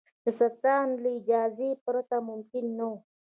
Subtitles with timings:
[0.23, 2.97] د سلطان له اجازې پرته ممکن نه وو.